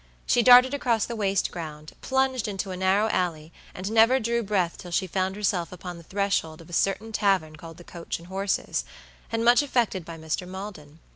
She 0.25 0.41
darted 0.41 0.73
across 0.73 1.05
the 1.05 1.15
waste 1.15 1.51
ground, 1.51 1.93
plunged 2.01 2.47
into 2.47 2.71
a 2.71 2.75
narrow 2.75 3.07
alley, 3.09 3.53
and 3.75 3.91
never 3.91 4.19
drew 4.19 4.41
breath 4.41 4.75
till 4.79 4.89
she 4.89 5.05
found 5.05 5.35
herself 5.35 5.71
upon 5.71 5.97
the 5.99 6.03
threshold 6.03 6.59
of 6.59 6.71
a 6.71 6.73
certain 6.73 7.11
tavern 7.11 7.55
called 7.55 7.77
the 7.77 7.83
Coach 7.83 8.17
and 8.17 8.25
Horses, 8.25 8.83
and 9.31 9.45
much 9.45 9.61
affected 9.61 10.03
by 10.03 10.17
Mr. 10.17 10.47
Maldon. 10.47 10.97